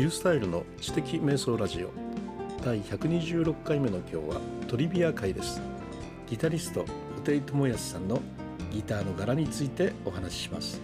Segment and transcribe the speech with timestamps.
[0.00, 1.90] ビュースタイルの知的瞑想ラジオ。
[2.64, 5.60] 第126回目の今日はトリビア会です。
[6.26, 6.86] ギタリスト
[7.22, 8.18] 布袋寅泰さんの
[8.72, 10.80] ギターの柄についてお話しします。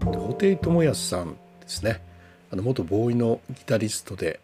[0.00, 0.56] 布袋寅
[0.86, 2.00] 泰さんですね。
[2.50, 4.40] あの元ボーイのギタリストで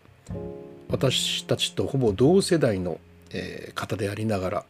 [0.90, 3.00] 私たちとほぼ同世代の
[3.34, 4.64] えー、方でありながら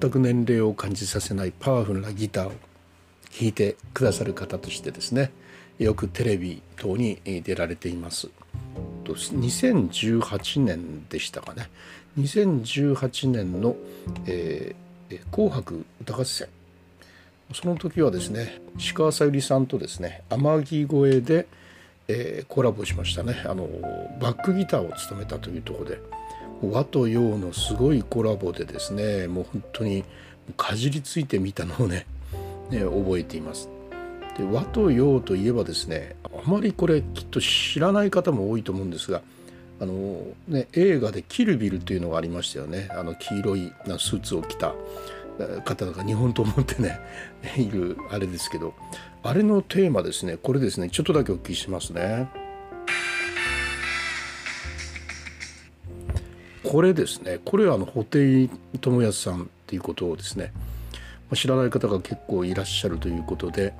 [0.00, 2.52] 全く年齢を感じさせないパワフルなギターを
[3.38, 5.30] 弾いてくださる方としてですね
[5.78, 8.28] よくテレビ等に出られています。
[9.04, 11.68] 2018年でしたかね
[12.18, 13.76] 2018年の、
[14.26, 16.48] えー「紅白歌合戦」
[17.52, 21.46] その時はですね石川さゆりさんとですね天城越えで、
[22.06, 23.68] えー、コラボしましたねあの
[24.20, 26.19] バックギターを務めたというところで。
[26.62, 30.04] 和と洋のすごいコラボでですねもう本当に
[30.56, 32.06] かじりついてみたのをね
[32.70, 33.68] ね覚えています。
[34.36, 39.22] で和と洋といえばですねあまりこれきっと知らない方も多いと思うんですが
[39.80, 44.74] あの、ね、映画で「キルビル」というのがありましたよねあの黄色いスーツを着た
[45.64, 47.00] 方が日本と思ってね
[47.56, 48.74] いるあれですけど
[49.22, 52.28] あれのテーマですねこれですねちょっとだけお聞きしますね。
[56.70, 58.48] これですねこれはあの布袋寅
[59.04, 60.52] 泰さんっていうことをですね
[61.34, 63.74] 知らない方が結構いらっしゃるということで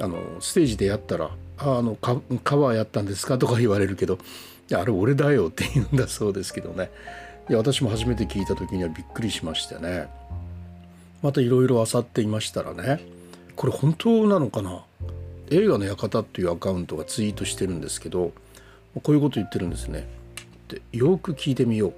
[0.00, 4.18] あのステージでやったら「あのカカバーやったんですか?」とか言われるけど
[4.74, 6.90] 「あれ俺だよ」って言うんだそうですけどね
[7.48, 10.08] いや私も初めて聞いた時にはびっくりしましてね
[11.22, 13.00] またいろいろ漁っていましたらね
[13.54, 14.82] これ本当なのかな？
[15.50, 18.32] 映画の館っていうアカウントがツイートしてるんですけど
[19.04, 20.08] こういうこと言ってるんですね。
[20.66, 21.94] でよく聞いてみよう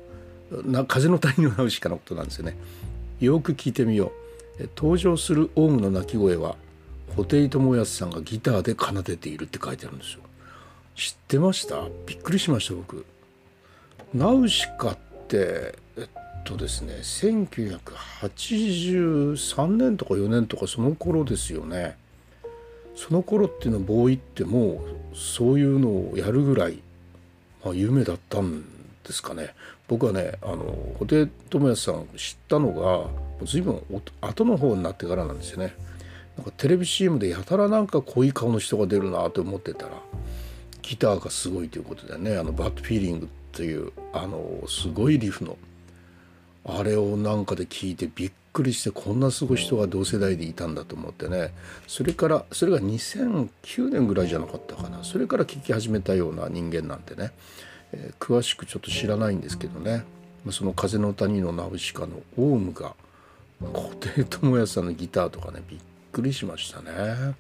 [0.50, 2.56] な風の谷のナウシカのことなんですよね。
[3.20, 4.12] よく聞いてみよ
[4.60, 4.68] う。
[4.76, 6.56] 登場するオウムの鳴き声は
[7.14, 10.20] 布袋寅泰さんがギターで奏でているって書いてあるんですよ。
[10.94, 11.88] 知ってました？
[12.06, 13.04] びっくりしました僕。
[14.14, 14.98] ナウシカっ
[15.28, 16.08] てえっ
[16.44, 21.96] とですね1983年とか4年とかその頃ですよね。
[22.94, 26.78] その頃っていうのはボーイってもうそういうのをやるぐらい、
[27.62, 28.64] まあ、有名だったん
[29.06, 29.54] ですかね。
[29.88, 33.80] 僕はねあの布袋寅泰さん知ったのが随分
[34.20, 35.74] 後の方になってからなんですよね。
[36.36, 39.92] なんかテレビ CM でやたらなんか濃い顔の人が出るなと思ってたら
[40.82, 45.56] ギターがすごいということでねあのバッドフィーリングっていうあのすごいリフの
[46.66, 51.54] あれをなんかで聞いてびっくりしてこんなすごい人が同世代でいたんだと思ってね。
[51.86, 55.04] それからそれが2009年ぐらいじゃなかったかな。
[55.04, 57.32] それから聴き始めたような人間なんでね。
[57.92, 60.04] えー、詳しくちょっと知らないんですけどね
[60.50, 62.94] その「風の谷のナウシカ」のオウムが
[63.60, 63.66] 布
[64.24, 65.80] 袋寅泰さんのギターとかねびっ
[66.12, 67.34] くりしましたね。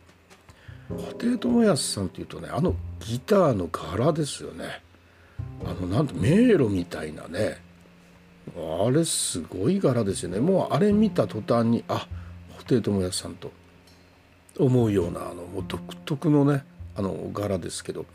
[0.88, 4.82] 布袋寅泰さんっていうとねあのギターの柄ですよね。
[5.64, 7.60] あのなんと迷路みたいなね
[8.56, 12.06] あれすごい柄ですよねもうあれ見た途端にあ
[12.58, 13.52] 布袋寅泰さんと
[14.58, 16.64] 思うようなあのもう独特のね
[16.96, 18.06] あの柄ですけど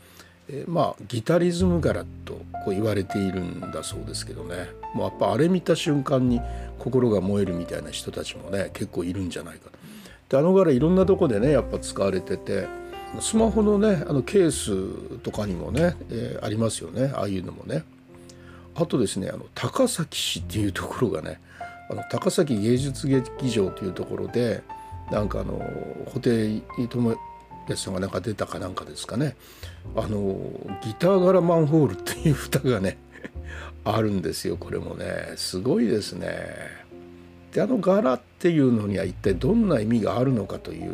[0.52, 6.40] え、まあギタリズム柄とこう言われているんだそうですけどねもうやっぱあれ見た瞬間に
[6.78, 9.78] 心が燃えるみたいな人たちもね結構いるんじゃないかと。
[10.28, 12.66] であの柄いろんなとこでねやっぱ使われてて
[13.20, 17.84] スマホのねあのケースとかにもね、えー、ありますよねああいうのもね。
[18.74, 21.40] あとですねあの高崎市っていうところがね
[21.90, 24.62] あの高崎芸術劇場というところで
[25.10, 25.60] なんかあの
[26.10, 26.20] 布
[26.76, 27.16] 袋
[27.68, 29.36] やつさんがなんか出たかなんかですかね。
[29.96, 30.50] あの
[30.82, 32.98] ギター柄マンホールっていう蓋がね
[33.84, 34.56] あるんですよ。
[34.56, 36.46] これもねすごいですね。
[37.52, 40.92] であの柄っていうのには一体どんな意味があるのかという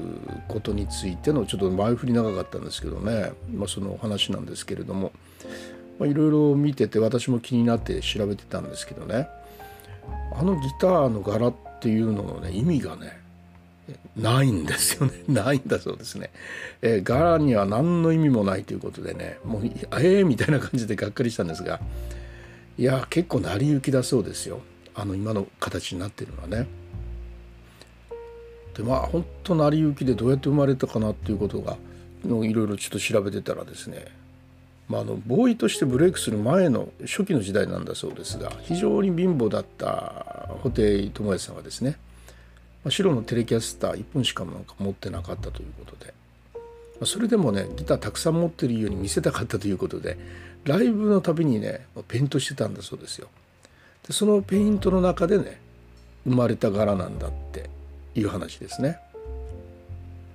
[0.49, 5.13] ことについてのちょっと前振り長かったんですけどね、まあ、そのお話なんですけれども。
[6.07, 9.29] いろいろ見てて私も気になって調べてたんですけどね。
[10.33, 13.18] あのギターの柄っていうののね意味がね
[14.17, 15.13] ないんですよね。
[15.29, 16.31] ないんだそうですね、
[16.83, 21.81] えー、柄には何の意味もないということでねもうええー、みたいな感じでがっかりしたんですが
[22.77, 24.61] いや結構成り行きだそうですよ。
[24.95, 26.67] あの今の形になってるのはね。
[28.77, 31.77] でまあ本当成り行きでどうやって生まれたかなっていうことが
[32.25, 34.07] いろいろちょっと調べてたらですね。
[34.89, 41.99] まあ、あのボーイとしてブレイクする前の初期の時代なんだそうですが非常に貧乏だった布袋寅泰さんはですね
[42.91, 46.15] 白のテレキャスター1本しかなんか持ってなかったということで、
[47.01, 50.19] ま、それでもねギターたくさん持ってるように見せたかったということで
[50.65, 53.29] ライブのたびにねペイントしてたんだそうですよ。
[54.07, 55.61] でそのペイントの中でね
[56.25, 57.71] 生まれた柄なんだって
[58.15, 58.99] いう話ですね。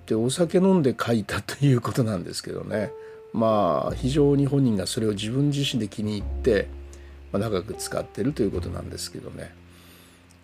[0.08, 2.92] でお酒飲んで書いたということなんですけどね
[3.32, 6.68] まあ非常に本人がそれを自分自身で気に入って、
[7.32, 9.54] まあ、長く使ってるということなんですけどね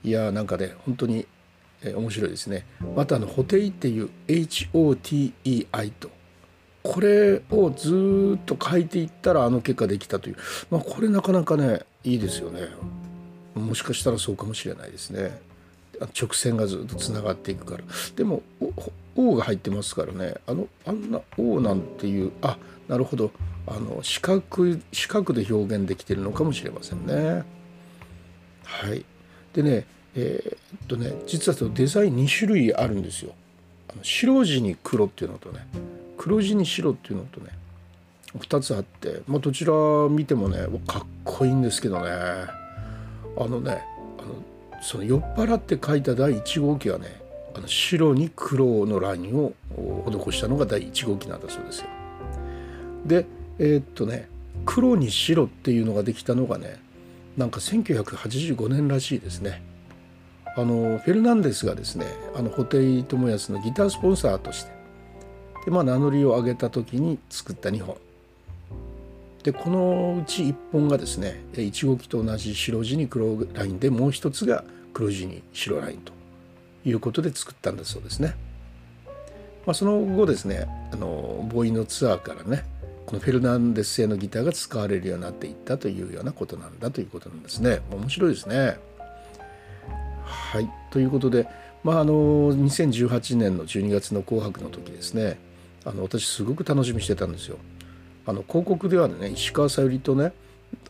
[0.04, 1.26] いやなんかね本当に、
[1.84, 2.66] えー、面白いですね。
[2.96, 6.10] またあの「ホテイ」っていう HOTEI と。
[6.82, 10.38] これをずっと書いていったらあの結果できたという、
[10.72, 12.62] まあ、これなかなかねいいですよね。
[13.54, 15.42] もしかしたらそうかもしれないですね。
[16.20, 17.84] 直線がずっとつながっていくから。
[18.16, 18.42] でも
[19.16, 20.36] 「O」が入ってますからね。
[20.48, 23.32] あのあんな「O」なんていうあなるほど。
[23.68, 24.44] あの四角
[24.92, 27.44] 四角で表現できてるのかもしれませんね。
[28.64, 29.06] はい。
[29.54, 29.86] でね
[30.16, 33.34] えー、っとね実はそのデザイン2種類あるんですよ
[33.92, 35.66] あの白地に黒っていうのとね
[36.18, 37.50] 黒地に白っていうのとね
[38.38, 39.74] 2つあって、まあ、どちら
[40.10, 42.48] 見てもねかっこいいんですけどねあ
[43.38, 43.84] のね
[44.20, 47.20] あのその酔っ払って書いた第1号機はね
[47.56, 49.54] あの白に黒のラインを
[50.06, 51.88] 施したのが第1号機なんだそうですよ。
[53.06, 53.26] で
[53.58, 54.30] えー、っとね
[54.66, 56.80] 黒に白っていうのができたのがね
[57.38, 59.64] なんか1985年らしいですね。
[60.60, 64.72] あのフェルナンデスがですねあの布袋寅泰のギタースポンサーとして
[65.66, 67.98] で、まあ、名乗りを上げた時に作った2本
[69.44, 76.12] でこのうち1本がですね1号機と同じ白地に黒ラインでもう一つが黒地に白ラインと
[76.84, 78.36] いうことで作ったんだそうですね。
[79.66, 82.66] まあ、その後ですねあのボーイのツアーからね
[83.06, 87.82] このフェルナンデス製のギターが使われるようになっていったというようなことなんだということなんですね。
[87.92, 88.78] 面白いですね。
[90.30, 91.48] はいということで、
[91.84, 92.14] まあ、あの
[92.56, 95.40] 2018年の12月の「紅白」の時ですね
[95.86, 97.58] あの私すごく楽しみしてたんですよ。
[98.26, 100.34] あの広告ではね石川さゆりとね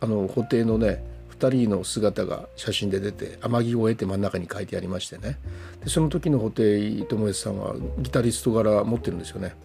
[0.01, 1.03] あの布袋のね
[1.38, 5.38] 2人の姿が写真で出て天城を得て真ん中に書いてありましてね
[5.81, 6.65] でその時の布袋
[7.06, 9.56] 寅泰さんはギタリスト柄持ってるんですよね。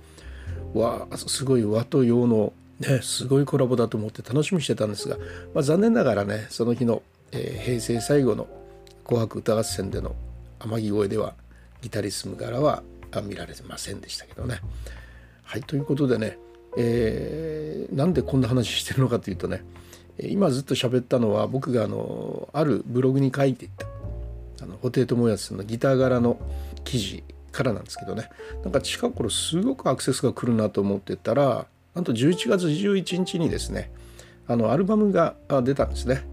[0.72, 5.16] わあすごい和と洋のねすごいコラボだと思って楽しみにしてたんですが、
[5.54, 8.46] まあ、残念ながらねその日の、えー、平成最後の
[9.04, 10.14] 「紅白歌合戦」での
[10.58, 11.34] 天城越えでは
[11.82, 12.82] ギタリスム柄は
[13.22, 14.60] 見られてませんでしたけどね。
[15.42, 16.38] はいということでね、
[16.76, 19.62] えー、なんでこんな話してるのかというとね
[20.18, 23.86] 今ずっと喋ったのは僕があのあるブログに書いていた
[24.62, 26.38] あの布袋寅泰さんのギター柄の
[26.84, 28.30] 記事からなんですけどね
[28.62, 33.92] なんか近頃すごくアクセスが来るなと思ってたらなんと11月11日にですね
[34.46, 36.26] あのアルバムが出たんですね。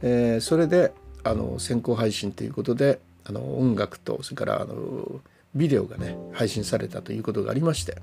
[0.00, 0.92] えー、それで
[1.30, 5.20] あの先行配信ということであの音楽とそれからあの
[5.54, 7.98] ビデオがね配信されたということがありまして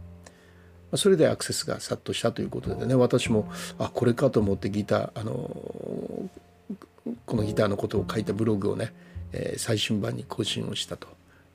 [0.95, 5.33] それでアクセスが殺到したということでね私もあこれかと思ってギターあの
[7.25, 8.94] このギターのことを書いたブログをね、
[9.31, 11.07] え、最新版に更新をしたと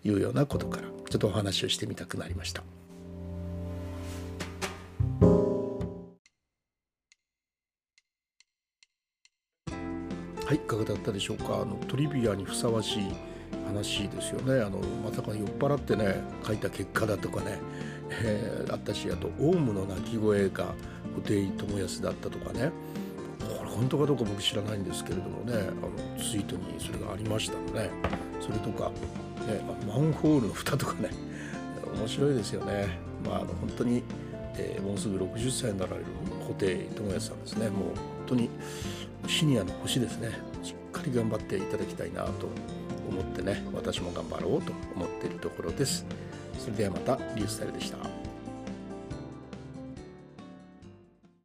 [0.04, 2.62] いうようなことからちょっとお話をしてみたくなりました。
[10.50, 11.60] はい、いかがだったでしょうか？
[11.62, 13.04] あのトリビアにふさわしい
[13.68, 14.60] 話ですよね。
[14.60, 17.60] あのまさか酔っ払ってね書いた結果だとかね、
[18.10, 20.74] えー、あったしあとオウムの鳴き声が
[21.14, 21.36] 布袋
[21.68, 22.72] 寅泰だったとかね
[23.38, 27.88] これ本当かどうか僕知らないんですけれどもねあのツイートにそれがありましたの、ね、
[28.40, 28.90] それとか、
[29.46, 31.10] ね、マンホールの蓋とかね
[31.96, 32.98] 面白いですよね。
[33.24, 34.02] まあ、あの本当に、
[34.56, 36.06] えー、もうすぐ60歳になられる
[36.48, 37.94] 布袋寅泰さんですねもう本
[38.26, 38.50] 当に
[39.30, 40.32] シニアの星ですね
[40.62, 42.48] しっかり頑張っていただきたいなと
[43.08, 46.04] 思ってね私も頑張ろうと思っているところです。
[46.58, 48.19] それではまたリュースタイルでした。